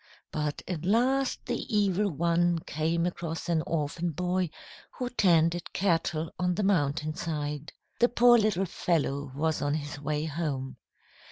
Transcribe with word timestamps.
But 0.31 0.63
at 0.67 0.83
last 0.83 1.45
the 1.45 1.59
Evil 1.77 2.09
One 2.09 2.57
came 2.65 3.05
across 3.05 3.47
an 3.47 3.61
orphan 3.67 4.09
boy 4.09 4.49
who 4.97 5.11
tended 5.11 5.73
cattle 5.73 6.33
on 6.39 6.55
the 6.55 6.63
mountainside. 6.63 7.71
The 7.99 8.09
poor 8.09 8.39
little 8.39 8.65
fellow 8.65 9.31
was 9.35 9.61
on 9.61 9.75
his 9.75 9.99
way 10.01 10.25
home. 10.25 10.77